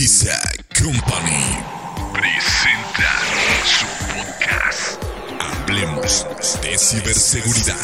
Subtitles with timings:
[0.00, 0.40] Chiquiza
[0.82, 1.60] Company
[2.14, 3.10] presenta
[3.66, 5.04] su podcast.
[5.38, 6.24] Hablemos
[6.62, 7.76] de ciberseguridad.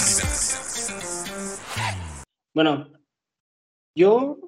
[2.54, 2.90] Bueno,
[3.94, 4.38] yo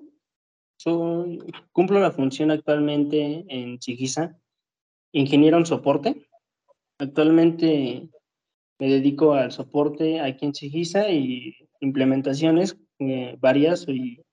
[0.78, 1.40] soy,
[1.72, 4.38] cumplo la función actualmente en Chiquiza,
[5.12, 6.26] ingeniero en soporte.
[6.98, 8.08] Actualmente
[8.78, 14.24] me dedico al soporte aquí en Chiquiza y implementaciones eh, varias y,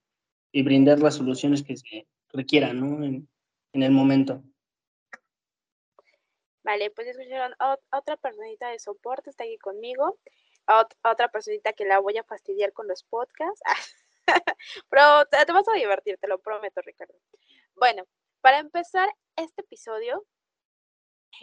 [0.62, 3.26] brindar las soluciones que se requieran ¿no?
[3.76, 4.42] En el momento.
[6.64, 7.54] Vale, pues escucharon
[7.92, 10.18] otra personita de soporte, está aquí conmigo,
[11.04, 13.62] otra personita que la voy a fastidiar con los podcasts,
[14.90, 17.14] pero te, te, vas a divertir, te lo prometo, Ricardo.
[17.76, 18.04] Bueno,
[18.40, 20.26] para empezar este episodio,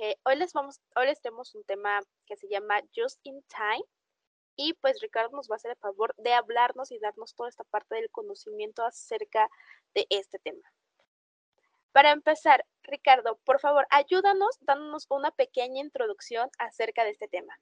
[0.02, 3.86] eh, hoy les vamos, hoy les tenemos un tema que se llama Just in Time,
[4.56, 7.64] y pues Ricardo nos va a hacer el favor de hablarnos y darnos toda esta
[7.64, 9.50] parte del conocimiento acerca
[9.94, 10.74] de este tema.
[11.94, 17.54] Para empezar, Ricardo, por favor, ayúdanos dándonos una pequeña introducción acerca de este tema.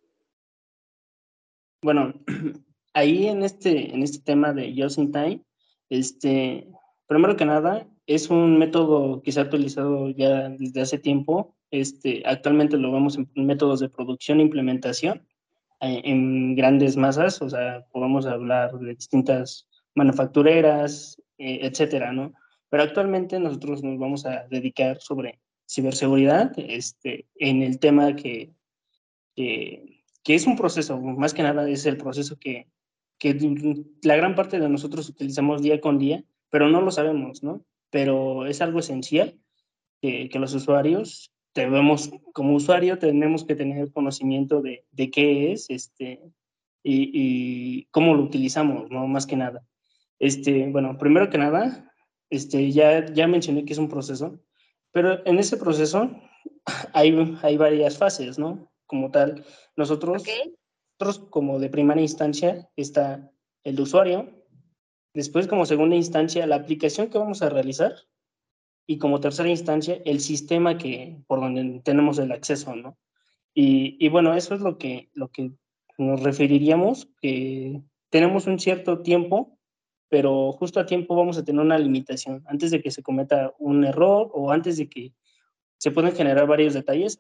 [1.84, 2.14] Bueno,
[2.94, 5.42] ahí en este, en este tema de Just in Time,
[5.90, 6.66] este,
[7.08, 11.54] primero que nada, es un método que se ha utilizado ya desde hace tiempo.
[11.70, 15.28] Este, actualmente lo vemos en métodos de producción e implementación
[15.82, 22.34] eh, en grandes masas, o sea, podemos hablar de distintas manufactureras, eh, etcétera, ¿no?
[22.72, 28.54] Pero actualmente nosotros nos vamos a dedicar sobre ciberseguridad, este, en el tema que,
[29.36, 32.68] que, que, es un proceso, más que nada es el proceso que,
[33.20, 33.38] que
[34.04, 37.66] la gran parte de nosotros utilizamos día con día, pero no lo sabemos, ¿no?
[37.90, 39.38] Pero es algo esencial
[40.02, 45.70] que, que los usuarios debemos, como usuario, tenemos que tener conocimiento de, de qué es
[45.70, 46.22] este,
[46.84, 49.08] y, y, cómo lo utilizamos, ¿no?
[49.08, 49.62] Más que nada.
[50.20, 51.91] Este, bueno, primero que nada,
[52.32, 54.40] este, ya, ya mencioné que es un proceso,
[54.92, 56.10] pero en ese proceso
[56.94, 58.72] hay, hay varias fases, ¿no?
[58.88, 60.56] Como tal, nosotros, okay.
[61.00, 63.32] nosotros como de primera instancia está
[63.64, 64.30] el usuario,
[65.14, 67.94] después como segunda instancia la aplicación que vamos a realizar
[68.88, 72.98] y como tercera instancia el sistema que, por donde tenemos el acceso, ¿no?
[73.54, 75.52] Y, y bueno, eso es lo que, lo que
[75.98, 79.58] nos referiríamos, que tenemos un cierto tiempo
[80.12, 83.86] pero justo a tiempo vamos a tener una limitación antes de que se cometa un
[83.86, 85.14] error o antes de que
[85.78, 87.18] se puedan generar varios detalles.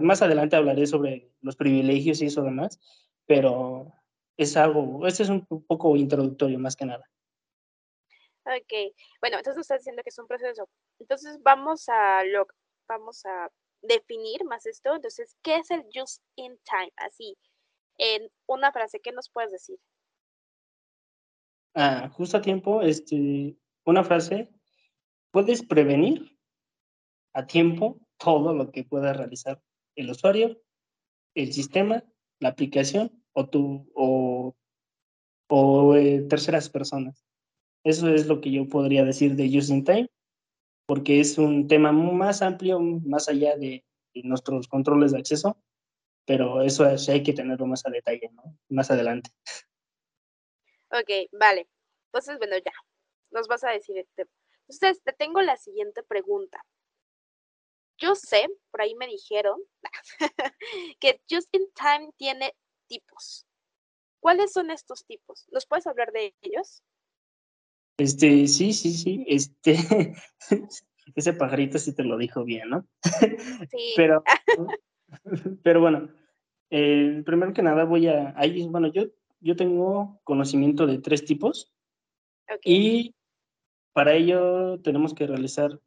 [0.00, 2.78] más adelante hablaré sobre los privilegios y eso demás,
[3.24, 3.94] pero
[4.36, 7.10] es algo, este es un poco introductorio más que nada.
[8.44, 10.68] Ok, bueno, entonces estás diciendo que es un proceso.
[10.98, 12.46] Entonces vamos a lo,
[12.86, 14.94] vamos a definir más esto.
[14.94, 16.92] Entonces, ¿qué es el just in time?
[16.96, 17.38] Así,
[17.96, 19.78] en una frase, ¿qué nos puedes decir?
[21.78, 23.54] Ah, justo a tiempo, este,
[23.84, 24.48] una frase,
[25.30, 26.38] puedes prevenir
[27.34, 29.60] a tiempo todo lo que pueda realizar
[29.94, 30.58] el usuario,
[31.34, 32.02] el sistema,
[32.40, 34.56] la aplicación o, tu, o,
[35.50, 37.26] o eh, terceras personas.
[37.84, 40.08] Eso es lo que yo podría decir de Using Time,
[40.86, 43.84] porque es un tema más amplio, más allá de,
[44.14, 45.58] de nuestros controles de acceso,
[46.24, 48.56] pero eso es, hay que tenerlo más a detalle, ¿no?
[48.70, 49.28] Más adelante.
[50.90, 51.68] Ok, vale.
[52.06, 52.72] Entonces, bueno, ya,
[53.30, 54.26] nos vas a decir este.
[54.68, 56.64] Entonces, te tengo la siguiente pregunta.
[57.98, 59.58] Yo sé, por ahí me dijeron,
[61.00, 62.54] que Just in Time tiene
[62.88, 63.46] tipos.
[64.20, 65.46] ¿Cuáles son estos tipos?
[65.50, 66.82] ¿Nos puedes hablar de ellos?
[67.98, 69.24] Este, sí, sí, sí.
[69.28, 69.76] Este,
[71.14, 72.86] ese pajarito sí te lo dijo bien, ¿no?
[73.70, 73.94] Sí.
[73.96, 74.22] pero,
[75.62, 76.08] pero bueno,
[76.70, 79.04] eh, primero que nada voy a, ahí, bueno, yo
[79.46, 81.72] yo tengo conocimiento de tres tipos
[82.44, 82.58] okay.
[82.64, 83.14] y
[83.92, 85.80] para ello tenemos que realizar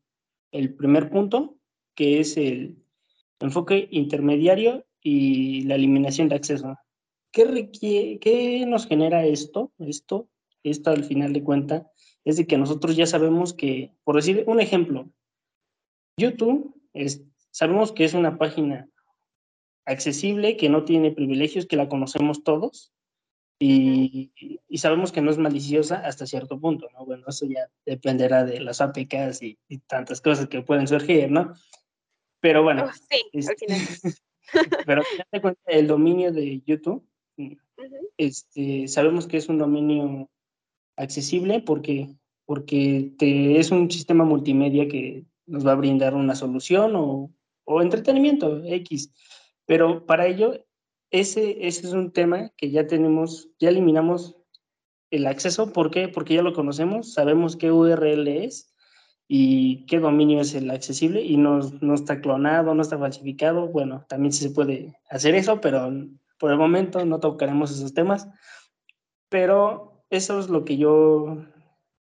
[0.52, 1.58] el primer punto,
[1.94, 2.82] que es el
[3.40, 6.78] enfoque intermediario y la eliminación de acceso.
[7.32, 9.74] ¿Qué, requiere, qué nos genera esto?
[9.78, 10.30] Esto,
[10.64, 11.86] esto al final de cuentas,
[12.24, 15.12] es de que nosotros ya sabemos que, por decir un ejemplo,
[16.18, 18.90] YouTube es, sabemos que es una página
[19.86, 22.94] accesible, que no tiene privilegios, que la conocemos todos,
[23.62, 24.32] y,
[24.70, 27.06] y, sabemos que no es maliciosa hasta cierto punto, ¿no?
[27.06, 31.54] Bueno, eso ya dependerá de las APKs y, y tantas cosas que pueden surgir, ¿no?
[32.40, 32.86] Pero bueno.
[32.88, 33.82] Oh, sí, es, al final.
[34.86, 37.06] pero te cuenta, el dominio de YouTube,
[37.38, 37.58] uh -huh.
[38.18, 40.30] este, sabemos que es un dominio
[40.96, 42.16] accesible porque,
[42.46, 47.30] porque te, es un sistema multimedia que nos va a brindar una solución o,
[47.66, 49.14] o entretenimiento X.
[49.66, 50.66] Pero para ello
[51.12, 54.36] ese, ese es un tema que ya tenemos, ya eliminamos
[55.12, 55.74] el acceso.
[55.74, 56.08] ¿Por qué?
[56.08, 58.74] Porque ya lo conocemos, sabemos qué URL es
[59.28, 63.68] y qué dominio es el accesible y no, no está clonado, no está falsificado.
[63.68, 65.92] Bueno, también se puede hacer eso, pero
[66.40, 68.28] por el momento no tocaremos esos temas.
[69.30, 71.46] Pero eso es lo que yo,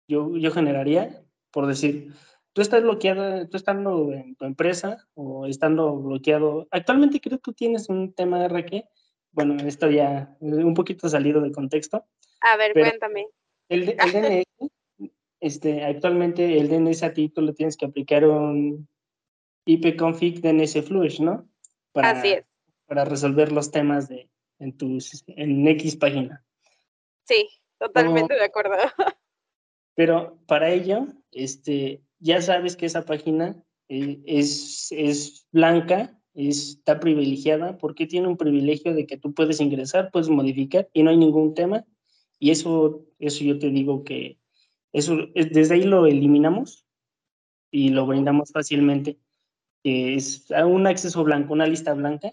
[0.07, 2.15] yo, yo generaría, por decir,
[2.55, 6.67] tú estás bloqueado, tú estando en tu empresa o estando bloqueado.
[6.71, 8.89] Actualmente creo que tienes un tema de RQ.
[9.45, 12.05] Bueno, esto ya un poquito salido de contexto.
[12.41, 13.29] A ver, cuéntame.
[13.69, 14.71] El, el DNS
[15.41, 18.89] este, actualmente el DNS a ti tú le tienes que aplicar un
[19.65, 21.49] ipconfig DNS flush, ¿no?
[21.93, 22.45] Para, Así es.
[22.87, 26.45] Para resolver los temas de, en, tus, en X página.
[27.25, 27.49] Sí,
[27.79, 28.75] totalmente de acuerdo.
[29.95, 37.79] Pero para ello, este, ya sabes que esa página eh, es, es blanca, está privilegiada,
[37.79, 41.55] porque tiene un privilegio de que tú puedes ingresar, puedes modificar y no hay ningún
[41.55, 41.85] tema.
[42.39, 44.39] Y eso, eso yo te digo que
[44.93, 46.87] eso, desde ahí lo eliminamos
[47.71, 49.19] y lo brindamos fácilmente.
[49.83, 52.33] Es un acceso blanco, una lista blanca.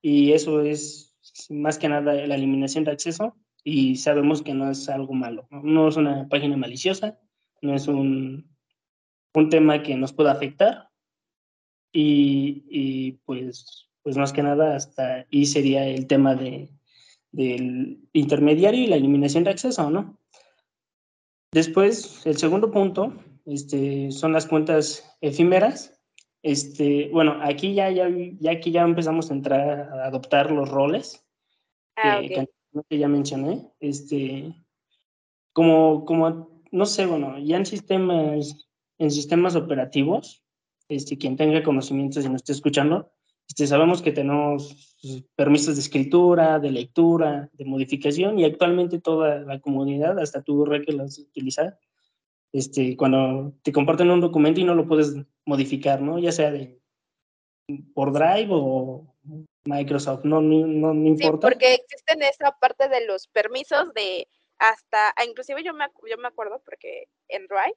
[0.00, 1.16] Y eso es
[1.50, 5.46] más que nada la eliminación de acceso y sabemos que no es algo malo.
[5.50, 7.18] No, es una página maliciosa,
[7.60, 8.50] no es un,
[9.34, 10.88] un tema que nos pueda afectar.
[11.92, 16.70] Y, y, pues, pues más que nada hasta ahí sería el tema de,
[17.32, 20.18] del intermediario y la eliminación de acceso, ¿no?
[21.52, 25.98] Después, el segundo punto este, son las cuentas efímeras.
[26.42, 28.08] Este, bueno, aquí ya, ya,
[28.40, 31.24] ya, aquí ya empezamos a entrar a adoptar los roles
[31.96, 33.70] ah, que, ya mencioné.
[33.80, 34.54] Este,
[35.52, 38.68] como, como, no sé, bueno, ya en sistemas,
[38.98, 40.41] en sistemas operativos,
[40.94, 43.10] este, quien tenga conocimientos y nos esté escuchando,
[43.48, 44.96] este, sabemos que tenemos
[45.34, 50.92] permisos de escritura, de lectura, de modificación y actualmente toda la comunidad, hasta tú, que
[50.92, 51.78] las utilizar,
[52.52, 56.18] este, cuando te comparten un documento y no lo puedes modificar, ¿no?
[56.18, 56.80] Ya sea de,
[57.94, 59.14] por Drive o
[59.64, 61.48] Microsoft, no, no, no importa.
[61.48, 64.28] Sí, porque existen esa parte de los permisos de
[64.58, 67.76] hasta, inclusive yo me, yo me acuerdo porque en Drive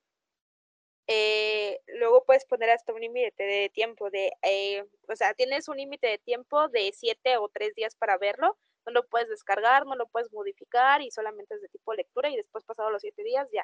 [1.07, 5.77] eh, luego puedes poner hasta un límite de tiempo, de, eh, o sea, tienes un
[5.77, 8.57] límite de tiempo de siete o tres días para verlo,
[8.87, 12.35] no lo puedes descargar, no lo puedes modificar y solamente es de tipo lectura y
[12.35, 13.63] después pasado los siete días ya,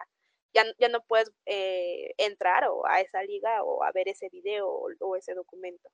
[0.54, 4.68] ya, ya no puedes eh, entrar o a esa liga o a ver ese video
[4.70, 5.90] o, ese documento.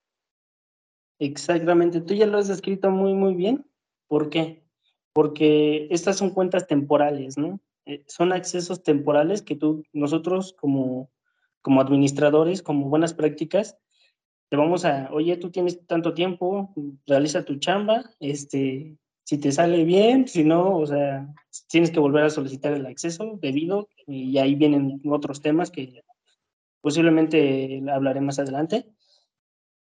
[1.20, 3.66] Exactamente, tú ya lo has escrito muy, muy bien.
[4.08, 4.64] ¿Por qué?
[5.14, 7.60] Porque estas son cuentas temporales, ¿no?
[8.08, 11.10] son accesos temporales que tú, nosotros como
[11.68, 13.78] como administradores, como buenas prácticas,
[14.48, 16.74] te vamos a, oye, tú tienes tanto tiempo,
[17.06, 21.28] realiza tu chamba, este, si te sale bien, si no, o sea,
[21.68, 26.06] tienes que volver a solicitar el acceso debido y ahí vienen otros temas que
[26.80, 28.86] posiblemente hablaré más adelante.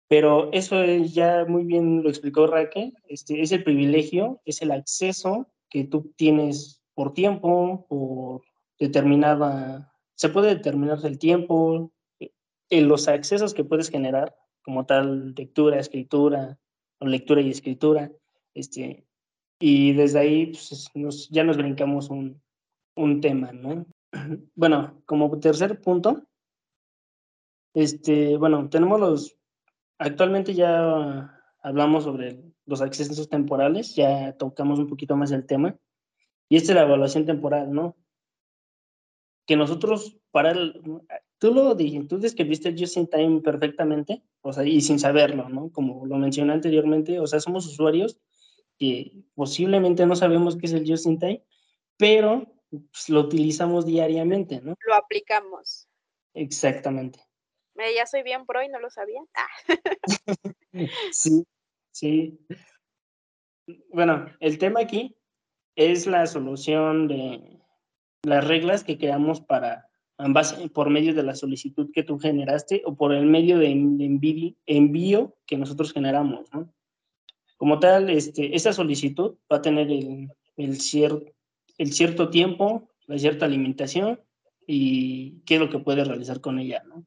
[0.07, 5.49] Pero eso ya muy bien lo explicó Raquel, este, es el privilegio, es el acceso
[5.69, 8.43] que tú tienes por tiempo, por
[8.79, 9.92] determinada
[10.23, 12.31] se puede determinar el tiempo, en
[12.71, 16.61] eh, los accesos que puedes generar, como tal, lectura, escritura,
[17.01, 18.09] lectura y escritura,
[18.55, 19.05] este,
[19.59, 22.41] y desde ahí pues, nos, ya nos brincamos un,
[22.95, 23.85] un tema, ¿no?
[24.55, 26.23] Bueno, como tercer punto,
[27.75, 29.37] este, bueno, tenemos los,
[29.99, 35.77] actualmente ya hablamos sobre los accesos temporales, ya tocamos un poquito más el tema,
[36.49, 37.97] y esta es la evaluación temporal, ¿no?
[39.47, 40.83] que nosotros para el,
[41.39, 45.71] tú lo tú describiste el just in time perfectamente, o sea, y sin saberlo, ¿no?
[45.71, 48.19] Como lo mencioné anteriormente, o sea, somos usuarios
[48.79, 51.45] que posiblemente no sabemos qué es el just in time,
[51.97, 54.75] pero pues, lo utilizamos diariamente, ¿no?
[54.87, 55.89] Lo aplicamos.
[56.35, 57.21] Exactamente.
[57.97, 59.23] Ya soy bien pro y no lo sabía.
[59.35, 59.47] Ah.
[61.13, 61.45] sí,
[61.91, 62.39] sí.
[63.93, 65.17] Bueno, el tema aquí
[65.75, 67.63] es la solución de,
[68.23, 69.89] las reglas que creamos para
[70.23, 73.71] ambas por medio de la solicitud que tú generaste o por el medio de,
[74.67, 76.73] envío, que nosotros generamos, ¿no?
[77.57, 80.79] Como tal, este, esta solicitud va a tener el, el,
[81.79, 84.21] el cierto tiempo, la cierta alimentación
[84.67, 87.05] y qué es lo que puedes realizar con ella, ¿no?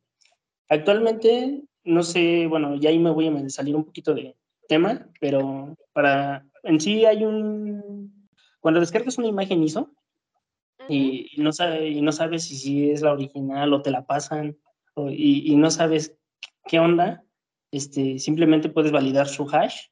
[0.70, 4.36] Actualmente, no sé, bueno, ya ahí me voy a salir un poquito de
[4.68, 8.28] tema, pero para, en sí hay un,
[8.60, 9.92] cuando descargas una imagen ISO,
[10.90, 14.58] y, no, sabe, sabes si, es la original o te la pasan
[15.10, 16.18] y, no sabes
[16.68, 17.24] qué onda,
[17.72, 19.88] este, simplemente puedes validar su hash.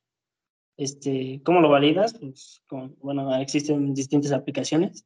[0.78, 2.14] Este, ¿Cómo lo validas?
[2.14, 2.64] Pues,
[3.00, 5.06] bueno, existen distintas aplicaciones,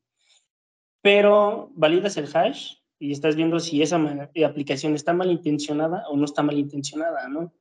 [1.01, 3.99] pero validas el hash y estás viendo si esa
[4.45, 7.53] aplicación está malintencionada o no está malintencionada, ¿no?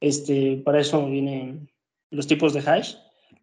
[0.00, 1.70] Este, para eso vienen
[2.10, 2.96] los tipos de hash,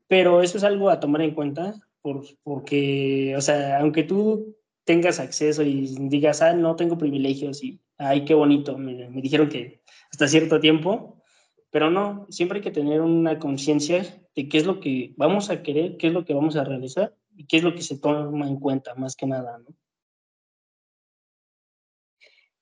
[0.08, 5.20] pero eso es algo a tomar en cuenta por, porque, o sea, aunque tú tengas
[5.20, 10.28] acceso y digas, ah, no tengo privilegios y, ay, qué bonito, me, dijeron que hasta
[10.28, 11.22] cierto tiempo,
[11.70, 14.04] pero no, siempre hay que tener una conciencia
[14.36, 17.16] de qué es lo que vamos a querer, qué es lo que vamos a realizar
[17.36, 19.68] y qué es lo que se toma en cuenta, más que nada, ¿no?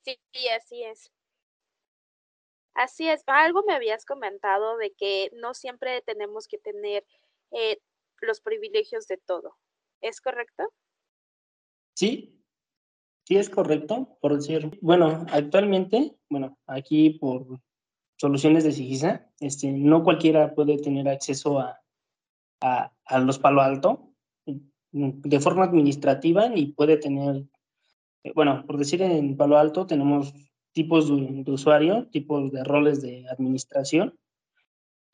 [0.03, 0.17] Sí,
[0.55, 1.11] así es.
[2.73, 7.05] Así es, algo me habías comentado de que no siempre tenemos que tener
[7.51, 7.79] eh,
[8.21, 9.55] los privilegios de todo.
[10.01, 10.63] ¿Es correcto?
[11.95, 12.41] Sí,
[13.25, 17.59] sí es correcto, por decir, bueno, actualmente, bueno, aquí por
[18.17, 21.81] soluciones de Sigisa, este, no cualquiera puede tener acceso a,
[22.61, 24.09] a, los Palo Alto
[24.91, 27.45] de forma administrativa ni puede tener,
[28.23, 30.33] eh, bueno, por decir en Palo Alto tenemos
[30.71, 34.17] tipos de, usuario, tipos de roles de administración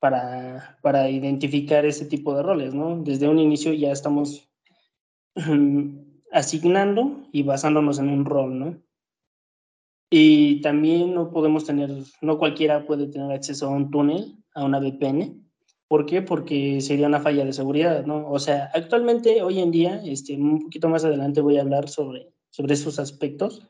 [0.05, 2.95] para, para identificar ese tipo de roles, ¿no?
[3.01, 4.47] Desde un inicio ya estamos
[6.31, 8.77] asignando y basándonos en un rol, ¿no?
[10.11, 11.89] Y también no podemos tener,
[12.21, 15.43] no cualquiera puede tener acceso a un túnel, a una VPN.
[15.87, 16.21] ¿Por qué?
[16.21, 18.29] Porque sería una falla de seguridad, ¿no?
[18.29, 22.31] O sea, actualmente, hoy en día, este, un poquito más adelante voy a hablar sobre,
[22.51, 23.65] sobre esos aspectos,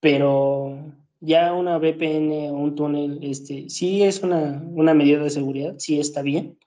[0.00, 5.74] pero ya una VPN o un túnel, este, sí es una, una medida de seguridad,
[5.78, 6.58] sí está bien,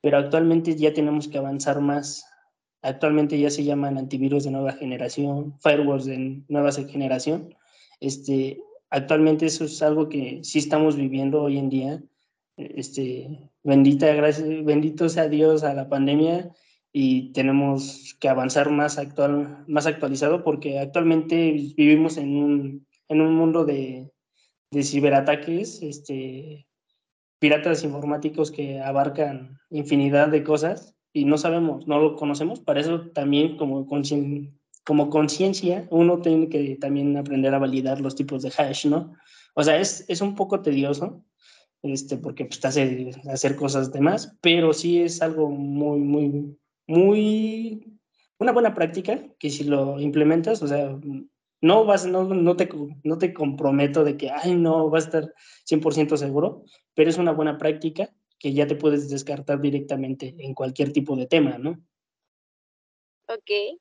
[0.00, 2.26] pero actualmente ya tenemos que avanzar más.
[2.82, 7.54] Actualmente ya se llaman antivirus de nueva generación, firewalls de nueva generación.
[8.00, 12.02] Este, actualmente eso es algo que sí estamos viviendo hoy en día.
[12.58, 16.50] Este, bendita, gracias, bendito sea Dios a la pandemia
[16.92, 23.34] y tenemos que avanzar más, actual, más actualizado porque actualmente vivimos en un en un
[23.34, 24.12] mundo de,
[24.70, 26.66] de ciberataques, este,
[27.38, 32.60] piratas informáticos que abarcan infinidad de cosas y no sabemos, no lo conocemos.
[32.60, 33.86] Para eso también como
[34.84, 39.14] como conciencia uno tiene que también aprender a validar los tipos de hash, ¿no?
[39.54, 41.24] O sea, es, es un poco tedioso,
[41.82, 47.98] este, porque pues, te hace hacer cosas demás, pero sí es algo muy, muy, muy,
[48.38, 50.98] una buena práctica que si lo implementas, o sea,
[51.64, 52.68] no vas, no, no, te,
[53.04, 55.32] no te comprometo de que, ay, no, va a estar
[55.64, 60.92] 100% seguro, pero es una buena práctica que ya te puedes descartar directamente en cualquier
[60.92, 61.82] tipo de tema, ¿no?
[63.28, 63.80] Ok.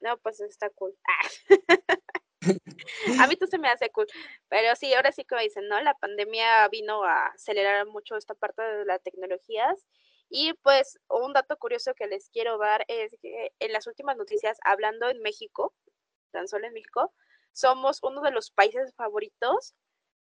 [0.00, 0.96] No, pues está cool.
[3.20, 4.08] a mí tú se me hace cool.
[4.48, 5.80] Pero sí, ahora sí que dicen, ¿no?
[5.80, 9.86] La pandemia vino a acelerar mucho esta parte de las tecnologías
[10.30, 14.58] y pues un dato curioso que les quiero dar es que en las últimas noticias,
[14.64, 15.74] hablando en México,
[16.32, 17.14] tan solo en México,
[17.52, 19.74] somos uno de los países favoritos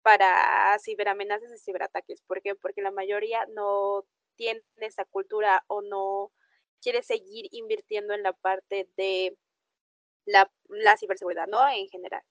[0.03, 2.23] para ciberamenazas y ciberataques.
[2.23, 2.55] ¿Por qué?
[2.57, 4.05] Porque la mayoría no
[4.37, 6.33] tiene esa cultura o no
[6.83, 9.39] quiere seguir invirtiendo en la parte de
[10.25, 11.67] la, la ciberseguridad, ¿no?
[11.69, 12.23] En general.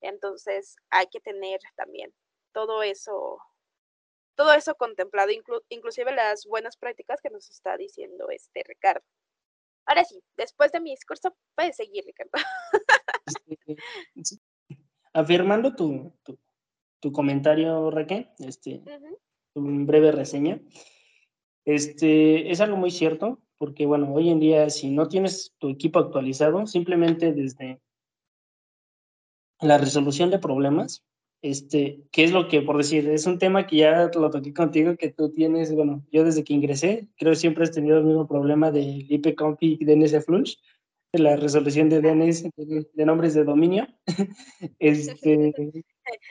[0.00, 2.14] Entonces hay que tener también
[2.52, 3.38] todo eso
[4.40, 5.30] todo eso contemplado,
[5.68, 9.04] inclusive las buenas prácticas que nos está diciendo este Ricardo.
[9.84, 12.30] Ahora sí, después de mi discurso, puedes seguir, Ricardo.
[15.12, 16.14] Afirmando tu,
[17.00, 18.82] tu, comentario, Raquel, este,
[19.52, 20.58] un breve reseña,
[21.66, 25.98] este, es algo muy cierto, porque bueno, hoy en día si no tienes tu equipo
[25.98, 27.82] actualizado, simplemente desde
[29.60, 31.04] la resolución de problemas,
[31.42, 34.96] este, ¿qué es lo que, por decir, es un tema que ya lo toqué contigo,
[34.96, 38.28] que tú tienes, bueno, yo desde que ingresé, creo que siempre has tenido el mismo
[38.28, 40.56] problema del ipconfig DNS flush,
[41.12, 43.86] de la resolución de DNS, de, nombres de dominio.
[44.78, 45.52] este,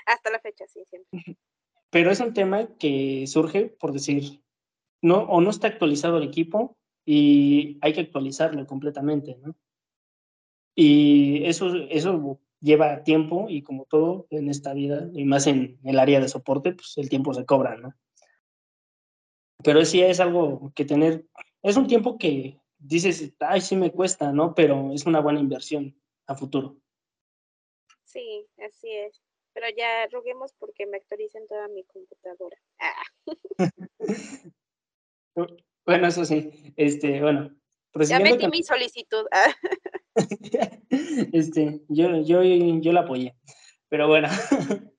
[0.05, 1.37] Hasta la fecha, sí, siempre.
[1.89, 4.41] Pero es un tema que surge, por decir,
[5.01, 9.55] no, o no está actualizado el equipo y hay que actualizarlo completamente, ¿no?
[10.75, 15.99] Y eso, eso lleva tiempo y como todo en esta vida, y más en el
[15.99, 17.93] área de soporte, pues el tiempo se cobra, ¿no?
[19.63, 21.25] Pero sí es algo que tener,
[21.63, 24.53] es un tiempo que dices, ay, sí me cuesta, ¿no?
[24.55, 25.95] Pero es una buena inversión
[26.27, 26.77] a futuro.
[28.03, 29.21] Sí, así es.
[29.53, 32.57] Pero ya roguemos porque me actualicen toda mi computadora.
[35.85, 36.73] bueno, eso sí.
[36.75, 37.58] Este, bueno.
[38.07, 39.25] Ya metí mi solicitud.
[41.33, 43.35] este, yo, yo, yo la apoyé.
[43.89, 44.27] Pero bueno,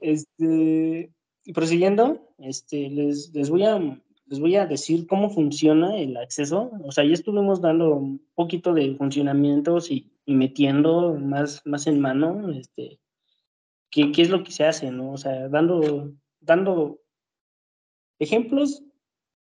[0.00, 1.12] este,
[1.52, 3.78] prosiguiendo, este, les, les, voy a,
[4.26, 6.70] les voy a decir cómo funciona el acceso.
[6.84, 11.98] O sea, ya estuvimos dando un poquito de funcionamientos y y metiendo más, más en
[11.98, 13.00] mano, este,
[13.90, 15.10] qué, qué es lo que se hace, ¿no?
[15.10, 17.00] O sea, dando, dando
[18.20, 18.84] ejemplos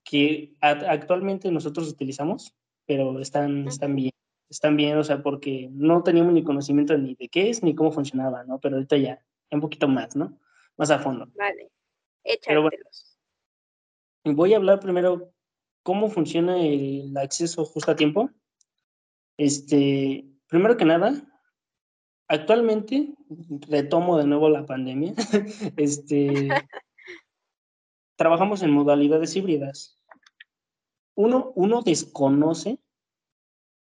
[0.05, 2.55] que actualmente nosotros utilizamos,
[2.87, 4.13] pero están, están bien,
[4.49, 7.93] están bien, o sea, porque no teníamos ni conocimiento ni de qué es ni cómo
[7.93, 8.59] funcionaba, ¿no?
[8.59, 10.39] Pero ahorita ya, un poquito más, ¿no?
[10.77, 11.29] Más a fondo.
[11.35, 11.71] Vale,
[12.25, 13.19] échatelos.
[14.25, 15.33] voy a hablar primero
[15.83, 18.31] cómo funciona el acceso justo a tiempo.
[19.37, 21.23] Este, primero que nada,
[22.29, 23.15] actualmente,
[23.69, 25.15] retomo de nuevo la pandemia,
[25.77, 26.49] este,
[28.17, 29.96] trabajamos en modalidades híbridas.
[31.17, 32.79] Uno, uno desconoce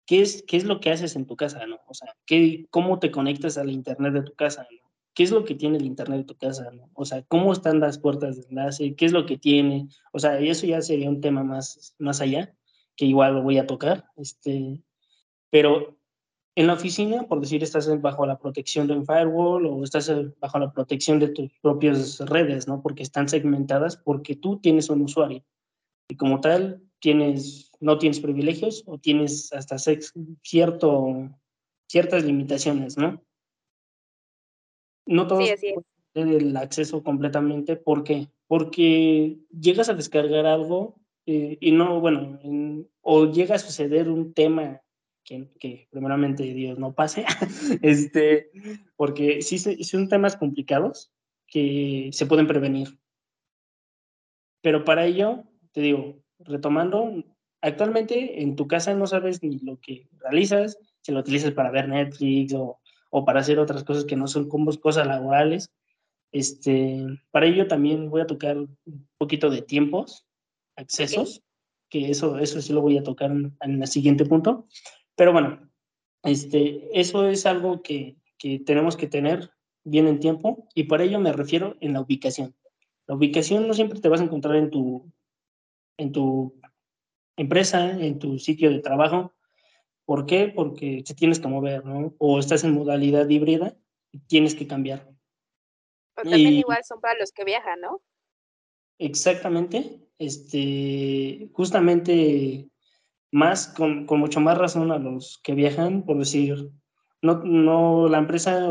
[0.06, 1.80] qué es, qué es lo que haces en tu casa, ¿no?
[1.86, 4.90] O sea, qué, cómo te conectas al internet de tu casa, ¿no?
[5.14, 6.90] ¿Qué es lo que tiene el internet de tu casa, ¿no?
[6.94, 9.88] O sea, cómo están las puertas de enlace, qué es lo que tiene.
[10.12, 12.56] O sea, eso ya sería un tema más, más allá,
[12.96, 14.06] que igual lo voy a tocar.
[14.16, 14.82] Este,
[15.50, 15.96] pero
[16.56, 20.10] en la oficina, por decir, estás bajo la protección de un firewall o estás
[20.40, 22.82] bajo la protección de tus propias redes, ¿no?
[22.82, 25.44] Porque están segmentadas porque tú tienes un usuario.
[26.08, 31.38] Y como tal, tienes, no tienes privilegios o tienes hasta cierto,
[31.86, 33.22] ciertas limitaciones, ¿no?
[35.04, 35.74] No todos sí,
[36.14, 37.76] el acceso completamente.
[37.76, 38.28] ¿Por qué?
[38.46, 42.40] Porque llegas a descargar algo eh, y no, bueno,
[43.02, 44.80] o llega a suceder un tema
[45.24, 47.26] que, primeramente Dios no pase,
[47.82, 48.50] este,
[48.96, 51.12] porque sí, son temas complicados
[51.48, 52.98] que se pueden prevenir.
[54.62, 57.24] Pero para ello, te digo, retomando,
[57.60, 61.88] actualmente en tu casa no sabes ni lo que realizas, si lo utilizas para ver
[61.88, 62.78] Netflix o,
[63.10, 65.70] o para hacer otras cosas que no son como cosas laborales.
[66.32, 70.26] Este, para ello también voy a tocar un poquito de tiempos,
[70.76, 71.42] accesos,
[71.88, 74.66] que eso, eso sí lo voy a tocar en, en el siguiente punto.
[75.14, 75.70] Pero bueno,
[76.24, 79.50] este, eso es algo que, que tenemos que tener
[79.84, 82.54] bien en tiempo y por ello me refiero en la ubicación.
[83.06, 85.12] La ubicación no siempre te vas a encontrar en tu,
[85.96, 86.60] en tu
[87.36, 89.32] empresa, en tu sitio de trabajo.
[90.04, 90.52] ¿Por qué?
[90.54, 92.14] Porque te tienes que mover, ¿no?
[92.18, 93.76] O estás en modalidad híbrida
[94.12, 95.08] y tienes que cambiar.
[96.16, 98.02] O también igual son para los que viajan, ¿no?
[98.98, 100.00] Exactamente.
[100.18, 102.68] Este, justamente
[103.32, 106.70] más, con, con, mucho más razón a los que viajan, por decir,
[107.20, 108.68] no, no, la empresa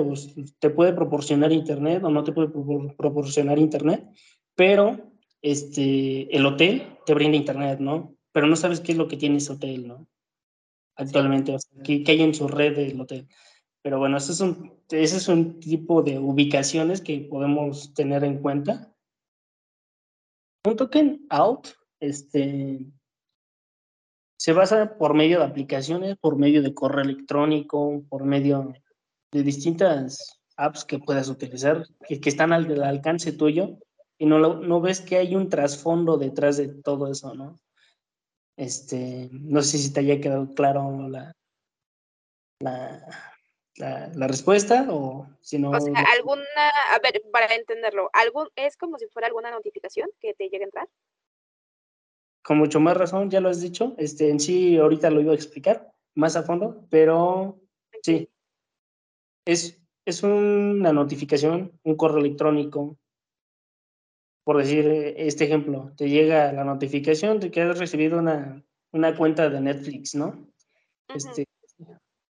[0.60, 2.50] te puede proporcionar internet o no te puede
[2.96, 4.08] proporcionar internet,
[4.56, 5.13] pero
[5.44, 8.16] este, el hotel te brinda internet, ¿no?
[8.32, 10.08] Pero no sabes qué es lo que tiene ese hotel, ¿no?
[10.96, 13.28] Actualmente, o sea, ¿qué, hay en su red del hotel.
[13.84, 18.42] Pero bueno, ese es, un, ese es un tipo de ubicaciones que podemos tener en
[18.42, 18.96] cuenta.
[20.66, 21.68] Un token out,
[22.00, 22.86] este,
[24.40, 28.74] se basa por medio de aplicaciones, por medio de correo electrónico, por medio
[29.34, 33.78] de distintas apps que puedas utilizar, que, que están al, alcance tuyo
[34.18, 37.60] y no, no ves que hay un trasfondo detrás de todo eso, ¿no?
[38.58, 41.34] Este, no sé si te haya quedado claro la,
[42.60, 43.04] la,
[43.76, 45.72] la, respuesta o si no...
[45.72, 46.44] O sea, alguna,
[46.92, 50.66] a ver, para entenderlo, ¿algún, ¿es como si fuera alguna notificación que te llegue a
[50.66, 50.88] entrar?
[52.44, 53.96] con mucho más razón, ya lo has dicho.
[53.98, 57.60] Este, en sí, ahorita lo iba a explicar más a fondo, pero
[58.04, 58.30] sí.
[59.46, 62.98] Es, es una notificación, un correo electrónico.
[64.44, 64.86] Por decir
[65.18, 70.16] este ejemplo, te llega la notificación de que has recibido una, una cuenta de Netflix,
[70.16, 70.48] ¿no?
[71.14, 71.48] este,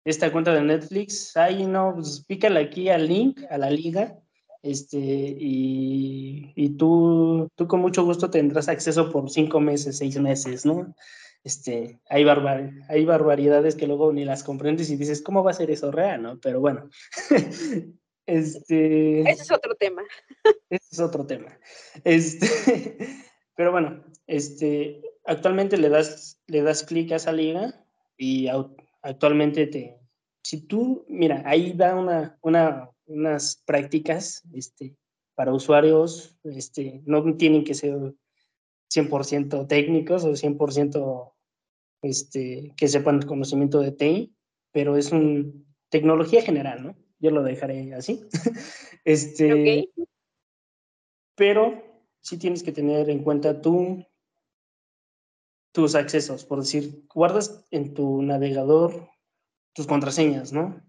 [0.05, 4.17] esta cuenta de Netflix, ahí no, pues pícale aquí al link, a la liga,
[4.61, 10.65] este, y, y, tú, tú con mucho gusto tendrás acceso por cinco meses, seis meses,
[10.65, 10.93] ¿no?
[11.43, 15.53] Este, hay, barbar hay barbaridades que luego ni las comprendes y dices, ¿cómo va a
[15.53, 16.39] ser eso real, no?
[16.39, 16.89] Pero bueno,
[18.37, 19.21] este...
[19.21, 20.03] Ese es otro tema.
[20.69, 21.57] Ese es otro tema.
[22.03, 22.47] Este,
[23.55, 27.85] pero bueno, este, actualmente le das, le das clic a esa liga
[28.17, 28.47] y
[29.01, 29.99] actualmente te...
[30.43, 34.95] Si tú, mira, ahí da una, una unas prácticas este,
[35.35, 38.15] para usuarios, este, no tienen que ser
[38.93, 41.33] 100% técnicos o 100%
[42.03, 44.35] este, que sepan conocimiento de TI,
[44.71, 45.45] pero es una
[45.89, 46.95] tecnología general, ¿no?
[47.19, 48.27] Yo lo dejaré así.
[49.05, 49.89] este,
[51.35, 51.83] Pero
[52.21, 54.05] sí tienes que tener en cuenta tú,
[55.71, 59.09] tus accesos, por decir, guardas en tu navegador
[59.73, 60.81] tus contraseñas, ¿no?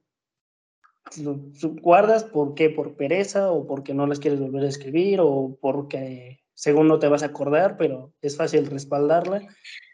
[1.81, 2.71] guardas, ¿por qué?
[2.71, 7.09] ¿Por pereza o porque no las quieres volver a escribir o porque según no te
[7.09, 9.41] vas a acordar, pero es fácil respaldarla.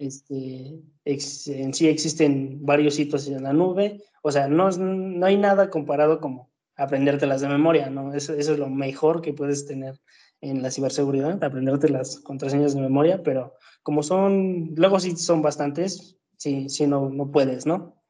[0.01, 0.75] Este,
[1.05, 6.21] en sí existen varios sitios en la nube, o sea, no, no hay nada comparado
[6.21, 8.13] como aprendértelas de memoria, ¿no?
[8.13, 10.01] Eso, eso es lo mejor que puedes tener
[10.41, 16.19] en la ciberseguridad, aprenderte las contraseñas de memoria, pero como son, luego sí son bastantes,
[16.37, 18.03] sí, sí no, no puedes, ¿no?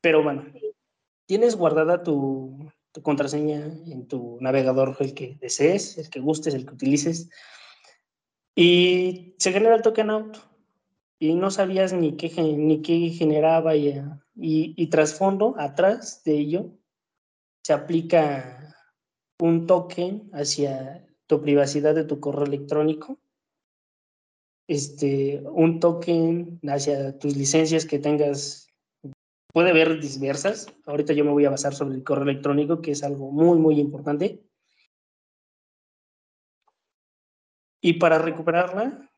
[0.00, 0.46] Pero bueno,
[1.26, 6.64] tienes guardada tu, tu contraseña en tu navegador, el que desees, el que gustes, el
[6.64, 7.28] que utilices,
[8.56, 10.38] y se genera el token out
[11.18, 13.88] y no sabías ni qué, ni qué generaba y,
[14.34, 16.70] y, y trasfondo, atrás de ello,
[17.62, 18.74] se aplica
[19.38, 23.18] un token hacia tu privacidad de tu correo electrónico,
[24.68, 28.68] este, un token hacia tus licencias que tengas,
[29.52, 33.02] puede haber diversas, ahorita yo me voy a basar sobre el correo electrónico, que es
[33.02, 34.45] algo muy, muy importante,
[37.80, 39.10] Y para recuperarla,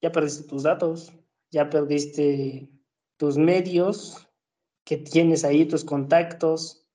[0.00, 1.12] ya perdiste tus datos,
[1.50, 2.70] ya perdiste
[3.16, 4.28] tus medios
[4.84, 6.86] que tienes ahí, tus contactos,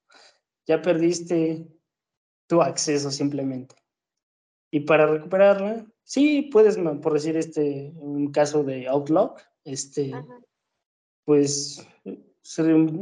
[0.65, 1.67] ya perdiste
[2.47, 3.75] tu acceso simplemente.
[4.71, 10.11] Y para recuperarla, sí, puedes, por decir, este, un caso de Outlook, este,
[11.25, 11.85] pues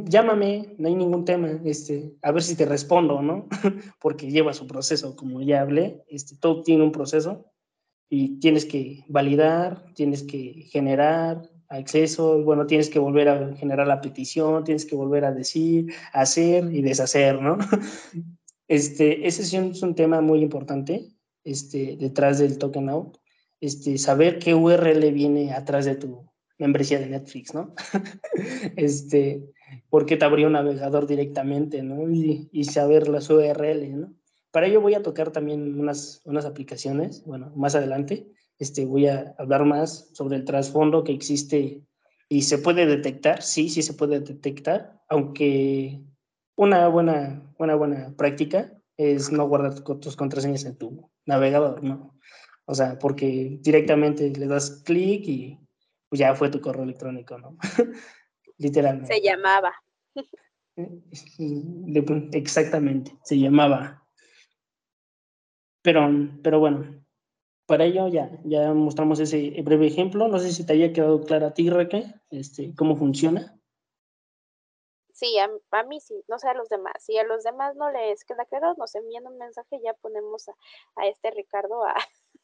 [0.06, 3.48] llámame, no hay ningún tema, este, a ver si te respondo, ¿no?
[4.00, 7.51] Porque lleva su proceso, como ya hablé, este, todo tiene un proceso
[8.13, 14.02] y tienes que validar, tienes que generar acceso, bueno, tienes que volver a generar la
[14.02, 17.58] petición, tienes que volver a decir, hacer y deshacer, ¿no?
[18.67, 21.10] Este, ese es un, tema muy importante
[21.43, 23.17] este, detrás del token out,
[23.60, 26.26] este, saber qué URL viene atrás de tu
[26.58, 27.76] membresía de Netflix, ¿no?
[28.78, 29.43] este,
[29.89, 32.10] porque te abrió un navegador directamente, ¿no?
[32.10, 34.13] Y, y saber las URL, ¿no?
[34.52, 38.28] Para ello voy a tocar también unas, unas aplicaciones, bueno, más adelante.
[38.60, 41.82] Este, voy a hablar más sobre el trasfondo que existe
[42.30, 46.02] y se puede detectar, sí, sí se puede detectar, aunque
[46.56, 52.18] una buena, buena, buena práctica es no guardar tus contraseñas en tu navegador, ¿no?
[52.66, 55.60] O sea, porque directamente le das clic y
[56.08, 57.58] pues ya fue tu correo electrónico, ¿no?
[58.58, 59.14] Literalmente.
[59.14, 59.74] Se llamaba.
[62.32, 64.01] Exactamente, se llamaba.
[65.82, 66.10] Pero,
[66.44, 67.04] pero bueno,
[67.65, 70.28] para ello ya, ya mostramos ese breve ejemplo.
[70.28, 73.58] No sé si te haya quedado claro a ti, Raquel, este, cómo funciona.
[75.13, 76.94] Sí, a, mí sí, no sé a los demás.
[77.00, 80.50] Si a los demás no les queda claro, nos envían un mensaje y ya ponemos
[80.50, 80.54] a,
[80.96, 81.96] a este Ricardo a,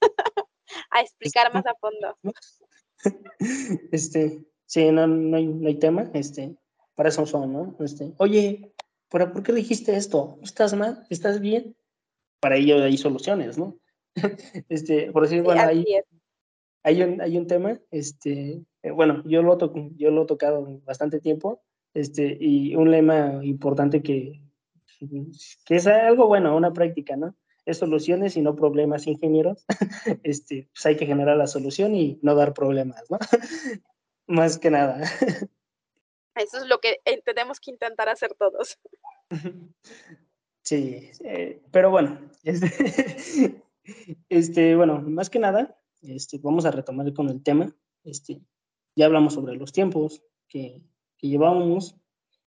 [0.92, 2.18] a explicar más a fondo.
[3.92, 6.58] Este, sí, no, no, hay, no hay tema, este,
[6.96, 7.76] para eso son, ¿no?
[7.80, 8.74] Este, oye,
[9.08, 10.40] ¿por, ¿por qué dijiste esto?
[10.42, 11.06] ¿Estás mal?
[11.10, 11.76] ¿Estás bien?
[12.40, 13.78] Para ello hay soluciones, ¿no?
[14.70, 15.86] este, por decir, bueno, hay,
[16.84, 20.82] hay, un, hay un tema, este, eh, bueno, yo lo, to yo lo he tocado
[20.86, 21.62] bastante tiempo,
[21.94, 24.42] este, y un lema importante que,
[25.66, 27.36] que es algo bueno, una práctica, ¿no?
[27.66, 29.66] Es soluciones y no problemas, ingenieros.
[30.24, 33.18] este, pues hay que generar la solución y no dar problemas, ¿no?
[34.28, 35.02] Más que nada.
[36.36, 38.78] Eso es lo que tenemos que intentar hacer todos.
[40.68, 43.64] Sí, eh, pero bueno, este,
[44.28, 47.74] este, bueno, más que nada, este, vamos a retomar con el tema.
[48.04, 48.42] Este,
[48.94, 50.84] ya hablamos sobre los tiempos que,
[51.18, 51.96] que llevábamos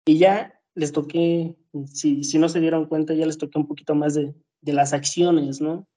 [0.03, 1.55] y ya les toqué,
[1.85, 4.91] si, si, no se dieron cuenta, ya les toqué un poquito más de, de las
[4.91, 5.87] acciones, ¿no?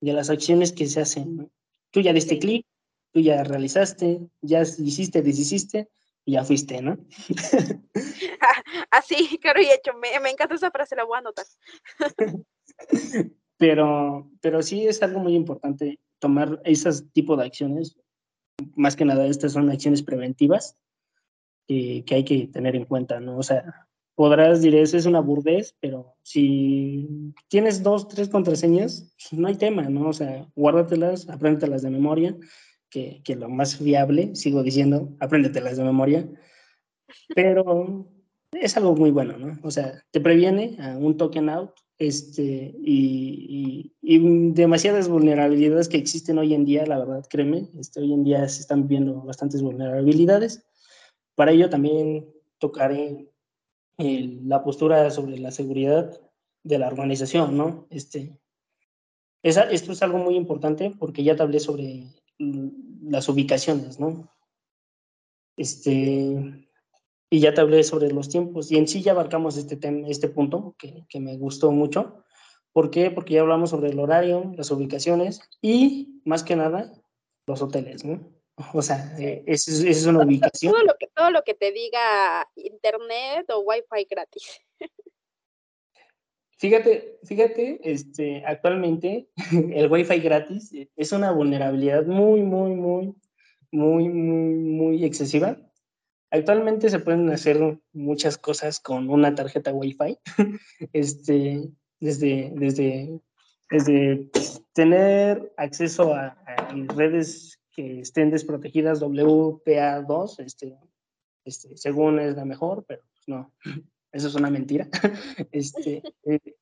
[0.00, 1.50] De las acciones que se hacen.
[1.90, 2.64] Tú ya diste clic,
[3.10, 5.88] tú ya realizaste, ya hiciste, deshiciste,
[6.24, 6.96] y ya fuiste, ¿no?
[8.90, 9.92] Así, claro y hecho.
[9.94, 11.46] Me, me, encanta esa frase, la voy a anotar.
[13.56, 17.96] pero, pero sí es algo muy importante tomar ese tipo de acciones.
[18.76, 20.76] Más que nada, estas son acciones preventivas
[21.66, 23.38] que hay que tener en cuenta, ¿no?
[23.38, 29.48] O sea, podrás eso es una burdez, pero si tienes dos, tres contraseñas, pues, no
[29.48, 30.08] hay tema, ¿no?
[30.08, 32.36] O sea, guárdatelas, apréndetelas de memoria
[32.90, 36.28] que, que lo más viable, sigo diciendo, apréndetelas de memoria,
[37.34, 38.06] pero
[38.52, 39.58] es algo muy bueno, ¿no?
[39.62, 46.54] O sea, te previene un token out este, y, y, demasiadas vulnerabilidades que existen hoy
[46.54, 50.64] en día, la verdad, créeme, este, hoy en día se están viendo bastantes vulnerabilidades.
[51.34, 53.28] Para ello también tocaré
[53.98, 56.20] la postura sobre la seguridad
[56.64, 57.86] de la organización, ¿no?
[57.90, 58.38] Este,
[59.42, 64.28] esto es algo muy importante porque ya te hablé sobre las ubicaciones, ¿no?
[65.56, 66.68] Este,
[67.32, 70.28] y ya te hablé sobre los tiempos y en sí ya abarcamos este, tema, este
[70.28, 72.22] punto que, que me gustó mucho
[72.72, 73.10] ¿Por qué?
[73.10, 76.92] Porque ya hablamos sobre el horario, las ubicaciones y, más que nada,
[77.46, 78.20] los hoteles, ¿no?
[78.74, 80.72] O sea, eh, esa es, una ubicación.
[80.72, 84.60] Todo lo, que, todo lo que te diga internet o wifi gratis.
[86.58, 89.28] Fíjate, fíjate, este, actualmente
[89.74, 93.16] el wifi gratis es una vulnerabilidad muy, muy, muy,
[93.72, 95.56] muy, muy, muy excesiva.
[96.34, 100.18] Actualmente se pueden hacer muchas cosas con una tarjeta Wi-Fi,
[100.94, 103.20] este, desde, desde,
[103.70, 104.30] desde
[104.72, 106.38] tener acceso a,
[106.96, 110.78] redes que estén desprotegidas, WPA2, este,
[111.44, 113.52] este, según es la mejor, pero pues no,
[114.12, 114.88] eso es una mentira.
[115.52, 116.54] Este, eh,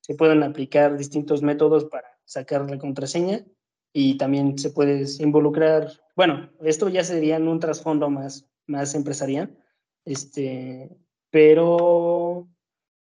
[0.00, 3.44] se pueden aplicar distintos métodos para sacar la contraseña
[3.92, 9.56] y también se puede involucrar, bueno, esto ya sería en un trasfondo más, más empresarial,
[10.04, 10.90] este,
[11.30, 12.48] pero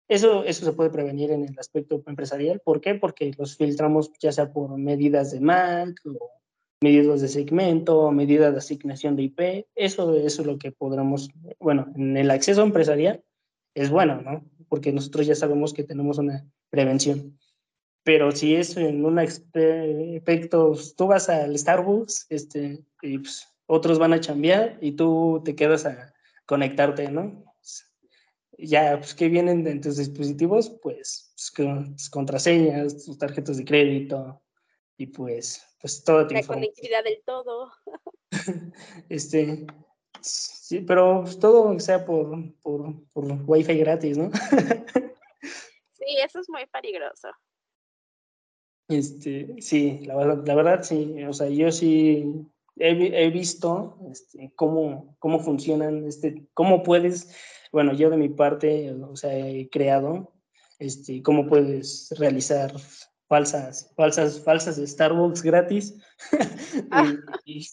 [0.08, 2.60] eso, eso se puede prevenir en el aspecto empresarial.
[2.60, 2.96] ¿Por qué?
[2.96, 6.20] Porque los filtramos ya sea por medidas de MAC o
[6.82, 9.40] medidas de segmento, medidas de asignación de IP.
[9.76, 13.24] Eso, eso es lo que podremos, bueno, en el acceso empresarial
[13.74, 14.44] es bueno, ¿no?
[14.68, 17.38] Porque nosotros ya sabemos que tenemos una prevención.
[18.04, 24.12] Pero si es en un aspecto, tú vas al Starbucks, este, y pues, otros van
[24.12, 26.14] a chambear y tú te quedas a
[26.46, 27.46] conectarte, ¿no?
[28.58, 30.70] Ya, pues, ¿qué vienen en tus dispositivos?
[30.84, 34.44] Pues, pues tus contraseñas, tus tarjetas de crédito
[34.98, 36.28] y pues, pues todo.
[36.30, 37.72] La conectividad del todo.
[39.10, 39.66] este,
[40.20, 44.32] sí, pero pues, todo sea por, por, por Wi-Fi gratis, ¿no?
[45.94, 47.30] sí, eso es muy peligroso.
[48.90, 55.16] Este, sí, la verdad, la verdad sí, o sea, yo sí he, visto este, cómo,
[55.20, 57.34] cómo funcionan, este, cómo puedes,
[57.72, 60.34] bueno, yo de mi parte, o sea, he creado,
[60.80, 62.74] este, cómo puedes realizar
[63.28, 65.96] falsas, falsas, falsas de Starbucks gratis.
[66.90, 67.14] Ah.
[67.46, 67.66] y,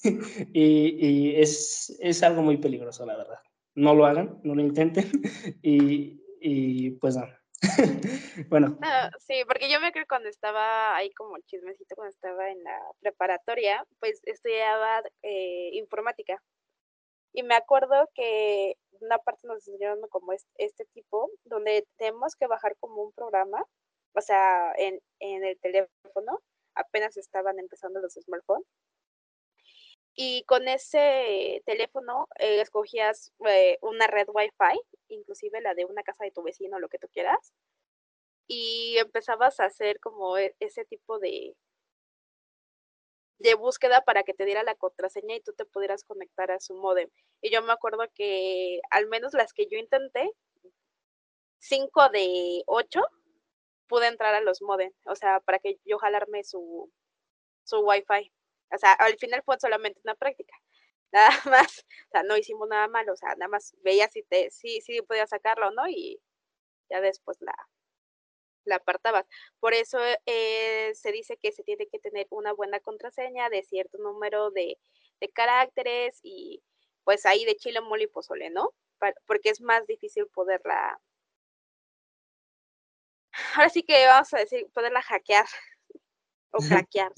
[0.52, 3.38] y, es, es, algo muy peligroso, la verdad.
[3.76, 5.08] No lo hagan, no lo intenten.
[5.62, 7.38] y, y pues no.
[8.48, 8.78] bueno.
[9.18, 13.84] sí, porque yo me creo cuando estaba ahí como chismecito, cuando estaba en la preparatoria,
[13.98, 16.42] pues estudiaba eh, informática.
[17.32, 22.76] Y me acuerdo que una parte nos enseñaron como este, tipo, donde tenemos que bajar
[22.80, 23.64] como un programa,
[24.14, 26.40] o sea, en, en el teléfono,
[26.74, 28.66] apenas estaban empezando los smartphones.
[30.20, 36.24] Y con ese teléfono eh, escogías eh, una red Wi-Fi, inclusive la de una casa
[36.24, 37.54] de tu vecino, lo que tú quieras.
[38.48, 41.54] Y empezabas a hacer como e, ese tipo de,
[43.38, 46.74] de búsqueda para que te diera la contraseña y tú te pudieras conectar a su
[46.74, 47.09] modem.
[47.40, 50.33] Y yo me acuerdo que al menos las que yo intenté,
[51.61, 53.02] cinco de ocho,
[53.87, 56.90] pude entrar a los modem, o sea, para que yo jalarme su,
[57.62, 58.33] su Wi-Fi.
[58.72, 60.54] O sea, al final fue solamente una práctica.
[61.12, 64.50] Nada más, o sea, no hicimos nada malo, o sea, nada más veía si te,
[64.50, 65.88] sí, sí podía sacarlo, ¿no?
[65.88, 66.20] Y
[66.90, 67.54] ya después la,
[68.64, 69.26] la apartabas.
[69.61, 73.98] Por eso eh, se dice que se tiene que tener una buena contraseña de cierto
[73.98, 74.78] número de,
[75.20, 76.62] de caracteres y
[77.04, 78.74] pues ahí de chile, mole y pozole, ¿no?
[79.26, 81.00] porque es más difícil poderla.
[83.54, 85.46] Ahora sí que vamos a decir, poderla hackear
[86.50, 87.12] o hackear.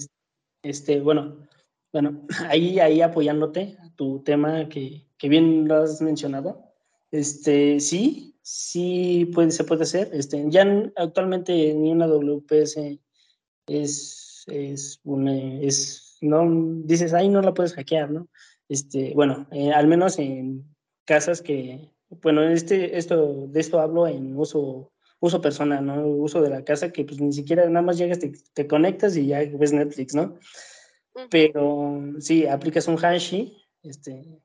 [0.62, 1.48] Este, bueno,
[1.92, 6.64] bueno, ahí, ahí apoyándote, tu tema que, que bien lo has mencionado,
[7.10, 10.10] este, sí, sí puede, se puede hacer.
[10.12, 10.64] Este, ya
[10.96, 12.98] actualmente ni una WPS
[13.66, 16.46] es, es, una, es, no,
[16.84, 18.28] dices, ahí no la puedes hackear, ¿no?
[18.68, 20.64] Este, bueno, eh, al menos en
[21.04, 21.92] casas que,
[22.22, 24.89] bueno, este, esto, de esto hablo en uso,
[25.20, 26.06] uso personal, ¿no?
[26.06, 29.26] Uso de la casa que pues ni siquiera nada más llegas, te, te conectas y
[29.26, 30.38] ya ves Netflix, ¿no?
[31.30, 34.40] Pero sí, aplicas un hashi, este,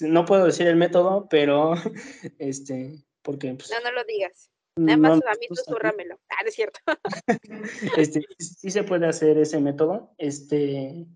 [0.00, 1.74] no puedo decir el método, pero
[2.38, 3.54] este, porque...
[3.54, 4.50] Pues, no, no lo digas.
[4.76, 6.18] Nada más a mí susurrámelo.
[6.30, 6.80] Ah, es cierto.
[7.98, 10.14] este, sí se puede hacer ese método.
[10.16, 11.06] Este,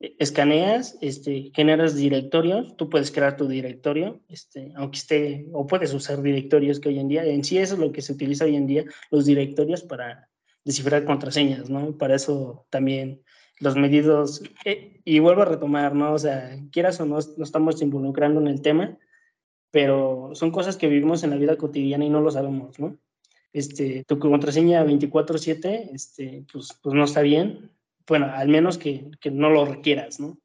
[0.00, 6.20] escaneas, este, generas directorios, tú puedes crear tu directorio, este, aunque esté, o puedes usar
[6.22, 8.66] directorios que hoy en día, en sí eso es lo que se utiliza hoy en
[8.66, 10.28] día, los directorios para
[10.64, 11.96] descifrar contraseñas, ¿no?
[11.96, 13.22] Para eso también
[13.58, 16.12] los medidos, eh, y vuelvo a retomar, ¿no?
[16.12, 18.98] O sea, quieras o no, no estamos involucrando en el tema,
[19.70, 22.98] pero son cosas que vivimos en la vida cotidiana y no lo sabemos, ¿no?
[23.52, 27.70] Este, tu contraseña 24/7, este, pues, pues no está bien,
[28.06, 30.38] bueno, al menos que, que no lo requieras, ¿no?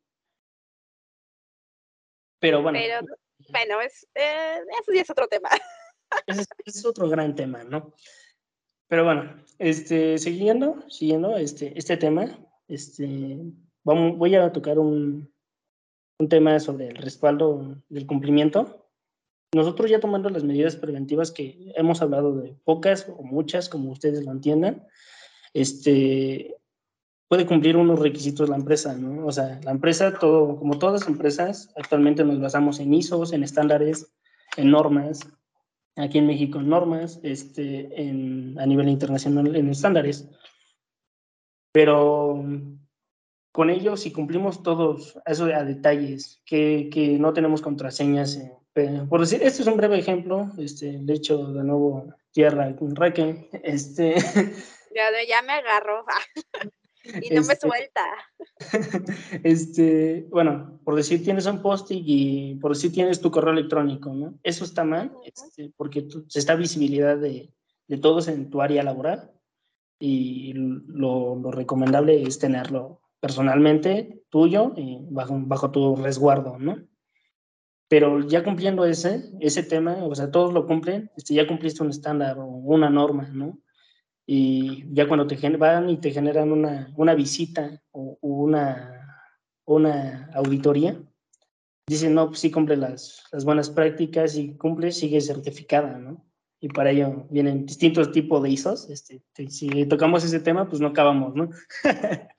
[2.39, 2.79] Pero bueno.
[2.79, 3.05] Pero,
[3.49, 5.49] bueno, es, eh, eso ya es otro tema.
[6.65, 7.93] es otro gran tema, ¿no?
[8.87, 13.37] Pero bueno, este, siguiendo, siguiendo este, este tema, este,
[13.83, 15.31] vamos, voy a tocar un,
[16.19, 18.89] un tema sobre el respaldo del cumplimiento.
[19.53, 24.23] Nosotros ya tomando las medidas preventivas que hemos hablado de pocas o muchas, como ustedes
[24.23, 24.87] lo entiendan,
[25.53, 26.57] este,
[27.31, 29.25] puede cumplir unos requisitos la empresa, ¿no?
[29.25, 33.43] O sea, la empresa, todo, como todas las empresas, actualmente nos basamos en ISOs, en
[33.43, 34.13] estándares,
[34.57, 35.21] en normas,
[35.95, 40.27] aquí en México en normas, este, en, a nivel internacional en estándares.
[41.71, 42.43] Pero
[43.53, 48.35] con ello, si cumplimos todos eso a detalles, que, que no tenemos contraseñas,
[48.75, 52.77] eh, por decir, este es un breve ejemplo, este, le echo de nuevo tierra al
[52.93, 54.15] reque, este...
[54.93, 56.03] Ya, ya me agarro.
[57.21, 58.01] Y no me este, suelta.
[59.43, 64.39] Este, bueno, por decir tienes un posting y por decir tienes tu correo electrónico, ¿no?
[64.43, 67.53] Eso está mal, este, porque se está visibilidad de,
[67.87, 69.31] de, todos en tu área laboral
[69.99, 76.77] y lo, lo, recomendable es tenerlo personalmente tuyo y bajo, bajo tu resguardo, ¿no?
[77.87, 81.89] Pero ya cumpliendo ese, ese tema, o sea, todos lo cumplen, este, ya cumpliste un
[81.89, 83.59] estándar o una norma, ¿no?
[84.25, 89.23] Y ya cuando te van y te generan una, una visita o una,
[89.65, 91.01] una auditoría,
[91.87, 96.25] dicen, no, pues sí cumple las, las buenas prácticas y cumple, sigue certificada, ¿no?
[96.59, 98.89] Y para ello vienen distintos tipos de ISOs.
[98.91, 101.49] Este, si tocamos ese tema, pues no acabamos, ¿no?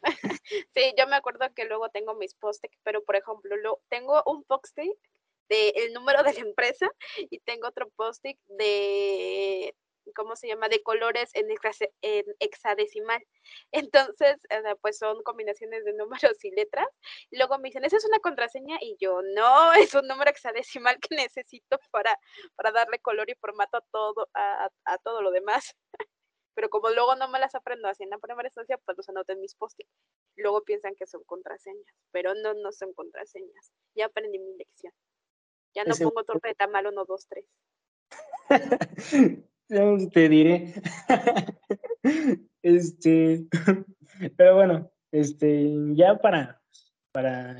[0.74, 4.44] sí, yo me acuerdo que luego tengo mis post pero por ejemplo, lo, tengo un
[4.44, 9.74] post de el número de la empresa y tengo otro post de
[10.14, 10.68] ¿cómo se llama?
[10.68, 11.48] De colores en,
[12.38, 13.24] hexadecimal.
[13.72, 14.36] Entonces,
[14.80, 16.86] pues son combinaciones de números y letras.
[17.30, 18.78] Y luego me dicen, ¿esa es una contraseña?
[18.80, 22.18] Y yo, no, es un número hexadecimal que necesito para,
[22.56, 24.70] para darle color y formato a todo, a,
[25.04, 25.74] todo lo demás.
[26.54, 29.32] Pero como luego no me las aprendo así en la primera instancia, pues los anoto
[29.32, 29.80] en mis post
[30.36, 33.72] Luego piensan que son contraseñas, pero no, no son contraseñas.
[33.94, 34.92] Ya aprendí mi lección.
[35.74, 37.46] Ya no pongo torpeta mal 1, 2, 3
[40.12, 40.74] te diré.
[42.62, 43.46] este,
[44.36, 46.60] pero bueno, este, ya para,
[47.12, 47.56] para,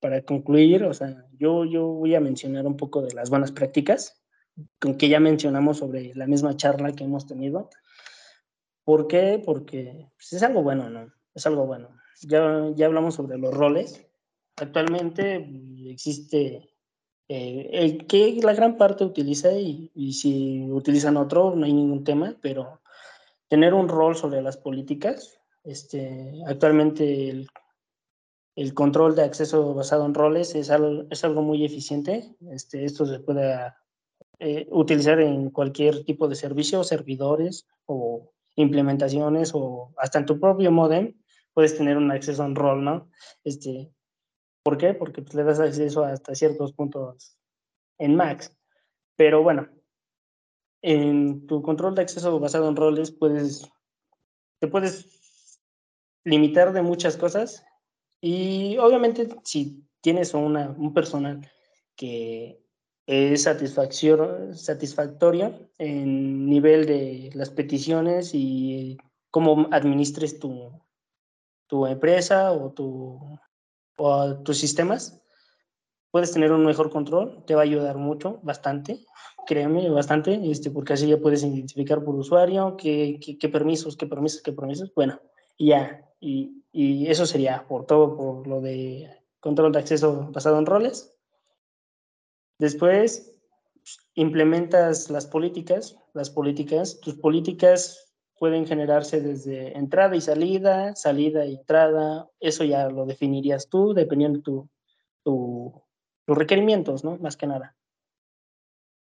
[0.00, 4.22] para concluir, o sea, yo, yo voy a mencionar un poco de las buenas prácticas,
[4.78, 7.70] con que ya mencionamos sobre la misma charla que hemos tenido.
[8.84, 9.42] ¿Por qué?
[9.44, 11.12] Porque pues, es algo bueno, ¿no?
[11.34, 11.90] Es algo bueno.
[12.22, 14.06] Ya, ya hablamos sobre los roles.
[14.56, 15.48] Actualmente
[15.86, 16.69] existe
[17.32, 22.80] eh, que la gran parte utiliza y, si utilizan otro no hay ningún tema, pero
[23.46, 27.46] tener un rol sobre las políticas, este, actualmente el,
[28.56, 32.34] el control de acceso basado en roles es algo, es algo muy eficiente.
[32.50, 33.72] Este, esto se puede
[34.40, 40.72] eh, utilizar en cualquier tipo de servicio, servidores o implementaciones o hasta en tu propio
[40.72, 41.14] modem
[41.54, 43.08] puedes tener un acceso en rol, ¿no?
[43.44, 43.92] Este,
[44.70, 44.94] ¿Por qué?
[44.94, 47.36] Porque pues, le das acceso hasta ciertos puntos
[47.98, 48.56] en Max.
[49.16, 49.68] Pero bueno,
[50.80, 53.68] en tu control de acceso basado en roles puedes,
[54.60, 55.60] te puedes
[56.22, 57.64] limitar de muchas cosas
[58.20, 61.50] y obviamente si tienes una, un personal
[61.96, 62.62] que
[63.06, 68.98] es satisfactorio en nivel de las peticiones y
[69.32, 70.80] cómo administres tu,
[71.66, 73.18] tu empresa o tu,
[74.02, 75.20] o tus sistemas,
[76.10, 79.04] puedes tener un mejor control, te va a ayudar mucho, bastante,
[79.46, 84.42] créeme, bastante, este, porque así ya puedes identificar por usuario qué, qué, permisos, qué permisos,
[84.42, 85.20] qué permisos, bueno,
[85.58, 90.58] y ya, y, y, eso sería por todo, por lo de control de acceso basado
[90.58, 91.14] en roles.
[92.58, 93.34] Después,
[94.14, 98.09] implementas las políticas, las políticas, tus políticas
[98.40, 104.38] pueden generarse desde entrada y salida, salida y entrada, eso ya lo definirías tú dependiendo
[104.38, 104.70] de tu,
[105.22, 105.82] tu,
[106.24, 107.18] tus requerimientos, ¿no?
[107.18, 107.76] Más que nada.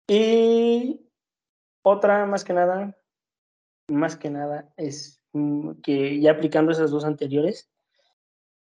[0.09, 1.09] Y
[1.83, 2.97] otra, más que nada,
[3.87, 5.21] más que nada, es
[5.83, 7.71] que ya aplicando esas dos anteriores,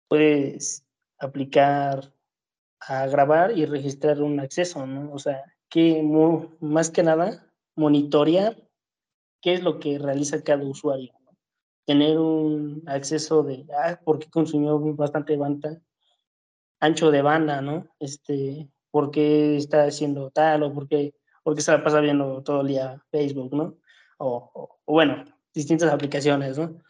[0.07, 0.87] puedes
[1.19, 2.15] aplicar
[2.79, 5.13] a grabar y registrar un acceso, ¿no?
[5.13, 6.01] O sea, que
[6.61, 8.66] más que nada monitorear
[9.41, 11.13] qué es lo que realiza cada usuario.
[11.85, 15.81] Tener un acceso de, ah, porque consumió bastante banda,
[16.79, 17.87] ancho de banda, ¿no?
[17.99, 21.13] Este, por qué está haciendo tal o por qué,
[21.43, 23.77] porque se la pasa viendo todo el día Facebook, ¿no?
[24.17, 25.23] O, o, bueno,
[25.53, 26.81] distintas aplicaciones, ¿no?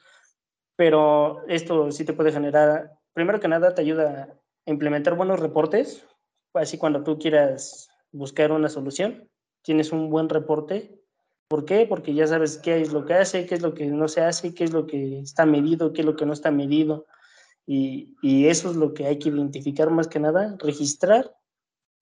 [0.76, 6.06] Pero esto sí te puede generar, primero que nada, te ayuda a implementar buenos reportes,
[6.54, 9.30] así cuando tú quieras buscar una solución,
[9.62, 11.00] tienes un buen reporte
[11.48, 11.86] ¿Por qué?
[11.86, 14.54] Porque ya sabes qué es lo que hace, qué es lo que no se hace,
[14.54, 17.06] qué es lo que está medido, qué es lo que no está medido.
[17.66, 21.38] Y, y eso es lo que hay que identificar más que nada, registrar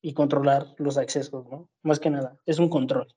[0.02, 1.70] y controlar los accesos, ¿no?
[1.82, 3.08] Más que nada, es un control.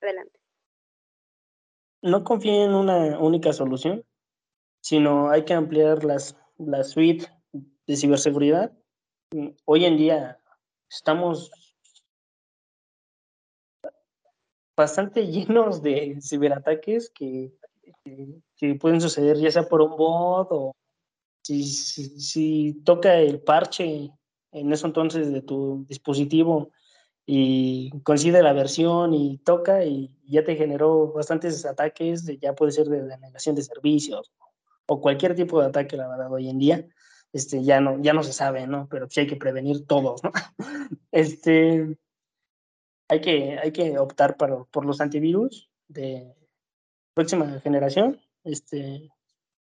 [0.00, 0.40] Adelante.
[2.02, 4.04] No confíe en una única solución,
[4.80, 8.72] sino hay que ampliar las, la suite de ciberseguridad.
[9.64, 10.40] Hoy en día
[10.90, 11.71] estamos
[14.76, 17.52] bastante llenos de ciberataques que,
[18.04, 20.72] que, pueden suceder ya sea por un bot o
[21.42, 24.10] si, si, si, toca el parche
[24.52, 26.70] en eso entonces de tu dispositivo
[27.26, 32.88] y coincide la versión y toca y ya te generó bastantes ataques, ya puede ser
[32.88, 34.32] de denegación de servicios
[34.86, 36.86] o cualquier tipo de ataque, la verdad, hoy en día.
[37.32, 38.88] Este, ya no, ya no se sabe, ¿no?
[38.90, 40.32] Pero sí hay que prevenir todos, ¿no?
[41.12, 41.96] Este,
[43.12, 46.34] hay que, hay que optar por, por los antivirus de
[47.14, 48.18] próxima generación.
[48.42, 49.12] Este,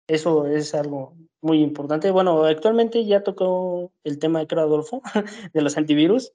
[0.07, 2.11] eso es algo muy importante.
[2.11, 5.01] Bueno, actualmente ya tocó el tema, creo, Adolfo,
[5.53, 6.33] de los antivirus,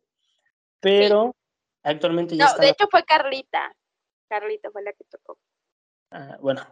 [0.81, 1.37] pero
[1.83, 3.77] actualmente ya No, de hecho fue Carlita.
[4.27, 5.39] Carlita fue la que tocó.
[6.11, 6.63] Ah, bueno,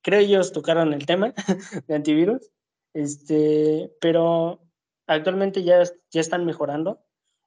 [0.00, 1.34] creo ellos tocaron el tema
[1.86, 2.50] de antivirus,
[2.94, 4.62] este, pero
[5.06, 7.05] actualmente ya, ya están mejorando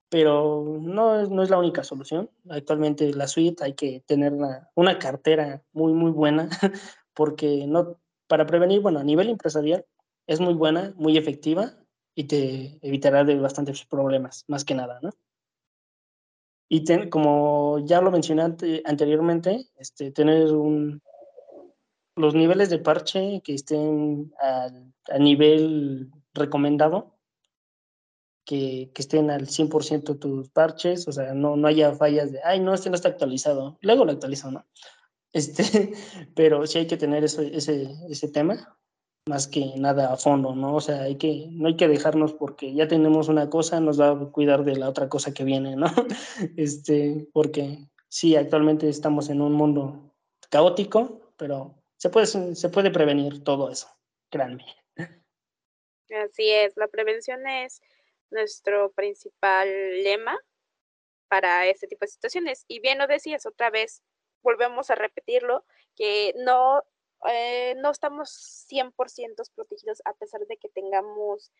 [0.10, 2.30] pero no es, no es la única solución.
[2.50, 6.50] Actualmente la suite hay que tener una, una cartera muy, muy buena,
[7.14, 9.86] porque no, para prevenir, bueno, a nivel empresarial
[10.28, 11.74] es muy buena, muy efectiva
[12.16, 15.12] y te evitará de bastantes problemas, más que nada, ¿no?
[16.72, 18.44] Y como ya lo mencioné
[18.86, 21.02] anteriormente, este, tener un,
[22.16, 27.19] los niveles de parche que estén a nivel recomendado
[28.50, 32.60] que, que estén al 100% tus parches, o sea, no, no haya fallas de, ay,
[32.60, 34.66] no, este no está actualizado, luego lo actualizo, ¿no?
[35.32, 35.94] Este,
[36.36, 38.76] pero sí hay que tener eso, ese, ese tema,
[39.28, 40.78] más que nada a fondo, ¿no?
[40.78, 44.10] O sea, hay que, no hay que dejarnos porque ya tenemos una cosa, nos va
[44.10, 45.86] a cuidar de la otra cosa que viene, ¿no?
[46.58, 50.16] Este, porque sí, actualmente estamos en un mundo
[50.50, 53.88] caótico, pero se puede, se puede prevenir todo eso,
[54.32, 54.66] créanme.
[54.98, 57.84] Así es, la prevención es
[58.32, 59.68] nuestro principal
[60.04, 60.38] lema
[61.30, 62.66] para este tipo de situaciones.
[62.68, 64.04] Y bien lo decías otra vez,
[64.42, 65.66] volvemos a repetirlo,
[65.96, 66.84] que no,
[67.30, 68.30] eh, no estamos
[68.70, 71.52] 100% protegidos a pesar de que tengamos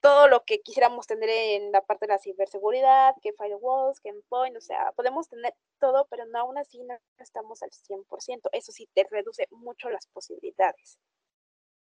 [0.00, 4.56] todo lo que quisiéramos tener en la parte de la ciberseguridad, que firewalls, que endpoint,
[4.56, 8.48] o sea, podemos tener todo, pero no aún así no estamos al 100%.
[8.50, 10.98] Eso sí te reduce mucho las posibilidades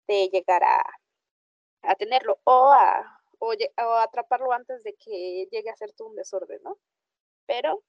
[0.08, 0.84] de llegar a,
[1.82, 3.54] a tenerlo o a o,
[3.98, 6.78] atraparlo antes de que llegue a ser todo un desorden, ¿no?
[7.48, 7.84] Pero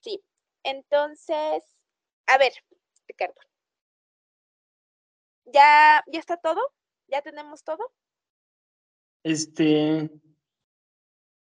[0.00, 0.24] sí.
[0.64, 1.62] Entonces,
[2.26, 2.52] a ver,
[3.06, 3.40] Ricardo.
[5.44, 6.60] ¿Ya, ¿Ya está todo?
[7.06, 7.92] ¿Ya tenemos todo?
[9.22, 10.10] Este.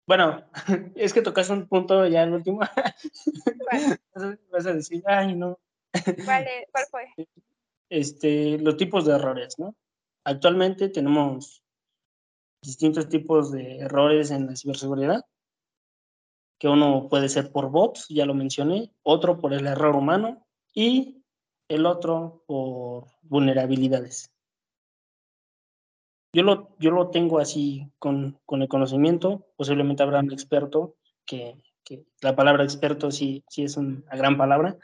[0.08, 0.44] Bueno,
[0.96, 2.60] es que tocas un punto ya el último.
[4.52, 5.60] Vas a decir, ay, no.
[6.26, 7.14] ¿Cuál, ¿Cuál fue?
[7.90, 9.76] Este, los tipos de errores, ¿no?
[10.24, 11.65] Actualmente tenemos
[12.66, 15.26] distintos tipos de errores en la ciberseguridad,
[16.60, 21.24] que uno puede ser por bots, ya lo mencioné, otro por el error humano y
[21.68, 24.32] el otro por vulnerabilidades.
[26.34, 31.64] Yo lo, yo lo tengo así con, con el conocimiento, posiblemente habrá un experto, que,
[31.84, 34.78] que la palabra experto sí, sí es una gran palabra,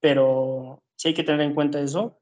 [0.00, 2.18] pero sí hay que tener en cuenta eso,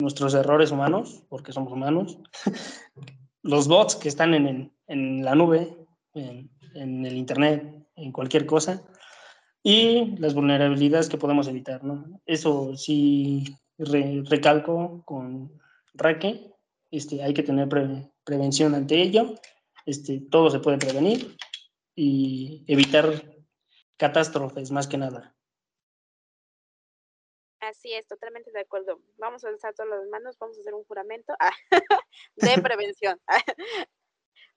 [0.00, 2.18] nuestros errores humanos, porque somos humanos,
[3.44, 5.76] los bots que están en, en la nube,
[6.14, 8.82] en, en, el Internet, en cualquier cosa,
[9.62, 11.84] y las vulnerabilidades que podemos evitar.
[11.84, 12.20] ¿no?
[12.26, 15.52] Eso sí recalco con
[15.92, 16.52] Raque,
[16.90, 17.68] este, hay que tener
[18.24, 19.34] prevención ante ello,
[19.84, 21.36] este, todo se puede prevenir
[21.94, 23.06] y evitar
[23.96, 25.33] catástrofes más que nada.
[27.74, 29.00] Así es, totalmente de acuerdo.
[29.18, 31.50] Vamos a alzar todas las manos, vamos a hacer un juramento ah,
[32.36, 33.20] de prevención.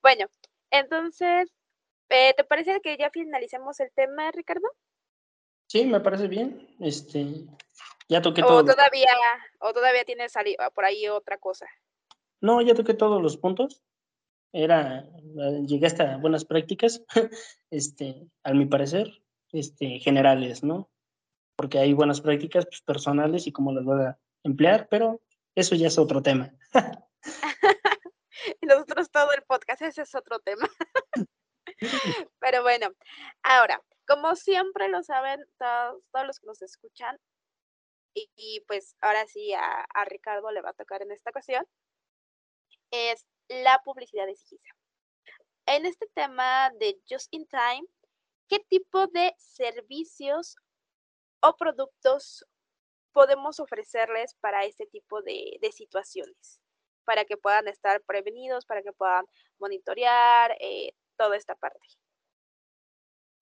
[0.04, 0.28] bueno,
[0.70, 1.52] entonces,
[2.10, 4.68] eh, ¿te parece que ya finalicemos el tema, Ricardo?
[5.68, 6.76] Sí, me parece bien.
[6.80, 7.26] Este,
[8.08, 8.64] ya toqué todo.
[8.64, 9.12] Todavía,
[9.62, 10.34] o todavía tienes
[10.76, 11.66] por ahí otra cosa.
[12.40, 13.84] No, ya toqué todos los puntos.
[14.54, 17.04] Era, eh, llegué hasta buenas prácticas,
[17.72, 20.92] este, a mi parecer, este, generales, ¿no?
[21.58, 25.22] Porque hay buenas prácticas pues, personales y cómo las voy a emplear, pero
[25.56, 26.54] eso ya es otro tema.
[28.62, 30.70] nosotros todo el podcast, ese es otro tema.
[32.40, 32.90] pero bueno,
[33.44, 37.18] ahora, como siempre lo saben todos, todos los que nos escuchan,
[38.14, 41.64] y, pues ahora sí a, a, Ricardo le va a tocar en esta ocasión,
[42.90, 44.70] es la publicidad de Sigisa.
[45.68, 47.86] En este tema de Just in Time,
[48.48, 50.56] ¿qué tipo de servicios
[51.42, 52.46] o productos
[53.12, 56.62] podemos ofrecerles para este tipo de, de situaciones?
[57.06, 59.26] Para que puedan estar prevenidos, para que puedan
[59.60, 61.88] monitorear eh, toda esta parte.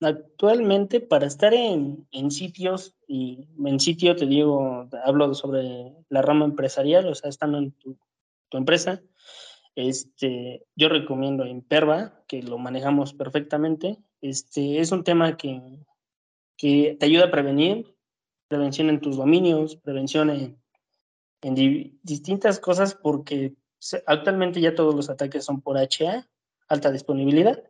[0.01, 6.45] Actualmente, para estar en, en, sitios, y en sitio te digo, hablo sobre la rama
[6.45, 7.97] empresarial, o sea, estando en tu,
[8.49, 9.01] tu empresa,
[9.75, 13.97] este, yo recomiendo Imperva, que lo manejamos perfectamente.
[14.21, 15.61] Este, es un tema que,
[16.57, 17.95] que te ayuda a prevenir,
[18.47, 20.61] prevención en tus dominios, prevención en,
[21.41, 23.53] en distintas cosas, porque
[24.05, 26.27] actualmente ya todos los ataques son por HA,
[26.67, 27.63] alta disponibilidad,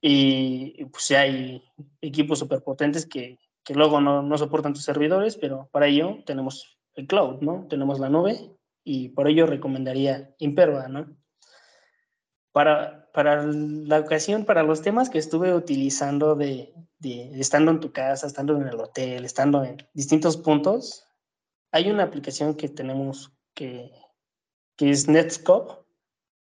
[0.00, 1.62] y pues hay
[2.00, 7.06] equipos superpotentes que, que luego no, no, soportan tus servidores, pero para ello tenemos el
[7.06, 7.66] cloud, ¿no?
[7.68, 11.16] Tenemos la nube y por ello recomendaría Imperva, ¿no?
[12.52, 17.90] Para, para la ocasión, para los temas que estuve utilizando de, de, estando en tu
[17.90, 21.08] casa, estando en el hotel, estando en distintos puntos,
[21.72, 23.90] hay una aplicación que tenemos que,
[24.76, 25.82] que es Netscope,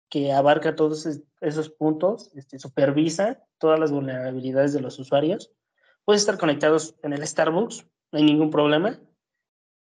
[0.09, 1.07] que abarca todos
[1.39, 5.53] esos puntos, este, supervisa todas las vulnerabilidades de los usuarios.
[6.03, 8.99] Puedes estar conectados en el Starbucks, no hay ningún problema.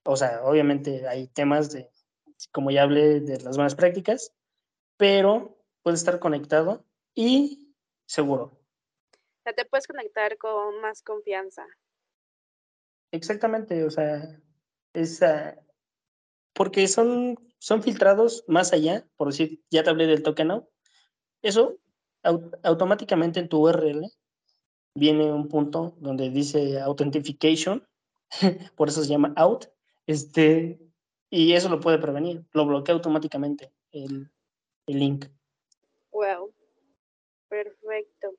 [0.05, 1.89] O sea, obviamente hay temas de,
[2.51, 4.35] como ya hablé, de las buenas prácticas,
[4.99, 7.75] pero puedes estar conectado y
[8.07, 8.45] seguro.
[8.45, 11.67] O sea, te puedes conectar con más confianza.
[13.11, 14.41] Exactamente, o sea,
[14.95, 15.59] esa,
[16.55, 20.69] porque son, son filtrados más allá, por decir, ya te hablé del token out,
[21.43, 21.79] eso
[22.63, 24.09] automáticamente en tu URL
[24.95, 27.87] viene un punto donde dice authentication,
[28.77, 29.67] por eso se llama out,
[30.07, 30.81] este,
[31.31, 34.31] y eso lo puede prevenir, lo bloquea automáticamente el,
[34.87, 35.27] el link.
[36.13, 36.55] Wow,
[37.49, 38.35] perfecto.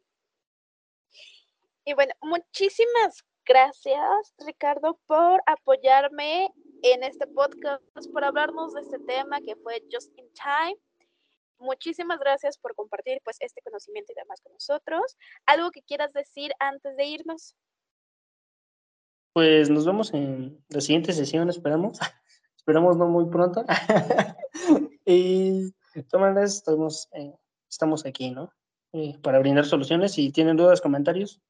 [1.85, 6.49] Y bueno, muchísimas gracias, Ricardo, por apoyarme
[6.83, 10.77] en este podcast, por hablarnos de este tema que fue Just in Time.
[11.57, 15.17] Muchísimas gracias por compartir pues este conocimiento y demás con nosotros.
[15.45, 17.55] ¿Algo que quieras decir antes de irnos?
[19.33, 21.99] Pues nos vemos en la siguiente sesión, esperamos.
[22.55, 23.65] esperamos no muy pronto.
[25.05, 25.71] y
[26.09, 27.33] todas maneras estamos, eh,
[27.73, 28.53] estamos aquí, ¿no?
[28.93, 30.13] Eh, para brindar soluciones.
[30.13, 31.41] Si tienen dudas, comentarios,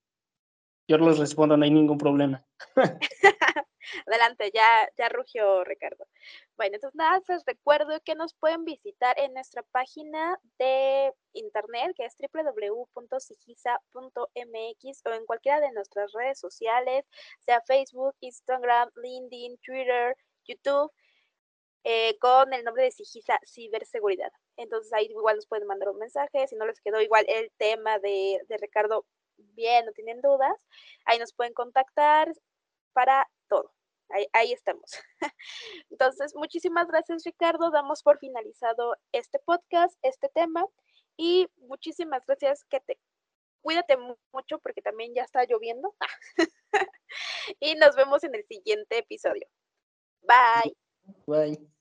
[0.88, 2.46] yo los respondo, no hay ningún problema.
[4.08, 6.08] Adelante, ya, ya rugió Ricardo.
[6.56, 12.06] Bueno, entonces nada, les recuerdo que nos pueden visitar en nuestra página de internet que
[12.06, 17.06] es www.sigisa.mx o en cualquiera de nuestras redes sociales,
[17.40, 20.16] sea Facebook, Instagram, LinkedIn, Twitter,
[20.46, 20.92] YouTube.
[21.86, 24.32] Eh, con el nombre de Sigisa Ciberseguridad.
[24.56, 28.00] Entonces ahí igual nos pueden mandar un mensaje, si no les quedó igual el tema
[28.00, 29.06] de, Ricardo
[29.36, 30.56] bien, no tienen dudas,
[31.06, 32.32] ahí nos pueden contactar
[32.94, 33.74] para todo.
[34.32, 34.92] Ahí, estamos.
[35.90, 37.72] Entonces, muchísimas gracias Ricardo.
[37.72, 40.64] Damos por finalizado este podcast, este tema.
[41.18, 43.00] Y muchísimas gracias que te
[43.62, 43.98] cuídate
[44.32, 45.96] mucho porque también ya está lloviendo.
[47.60, 49.48] y nos vemos en el siguiente episodio.
[50.22, 50.76] Bye.
[51.26, 51.73] Bye.